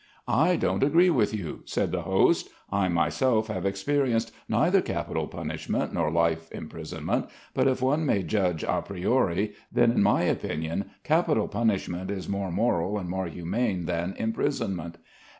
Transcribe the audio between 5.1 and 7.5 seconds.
punishment nor life imprisonment,